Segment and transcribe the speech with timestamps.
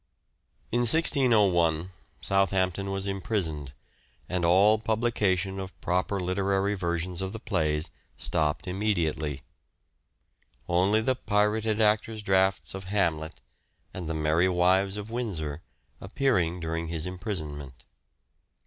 [0.71, 1.91] The 1602 In 1601
[2.21, 3.73] Southampton was imprisoned,
[4.27, 9.43] and all suspension, publication of proper literary versions of the plays stopped immediately;
[10.67, 13.41] only the pirated actor's drafts of" Hamlet"
[13.93, 15.61] and" The Merry Wives of Windsor"
[16.01, 17.85] appearing during his imprisonment.